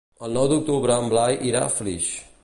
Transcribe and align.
El 0.27 0.31
nou 0.37 0.47
d'octubre 0.51 0.95
en 1.01 1.11
Blai 1.11 1.37
irà 1.51 1.61
a 1.67 1.71
Flix. 1.75 2.09